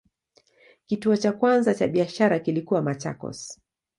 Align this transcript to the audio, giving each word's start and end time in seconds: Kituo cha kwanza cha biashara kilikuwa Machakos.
Kituo 0.85 1.17
cha 1.17 1.31
kwanza 1.31 1.73
cha 1.73 1.87
biashara 1.87 2.39
kilikuwa 2.39 2.81
Machakos. 2.81 3.61